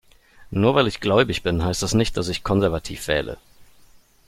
[0.49, 3.37] Nur weil ich gläubig bin, heißt das nicht, dass ich konservativ wähle.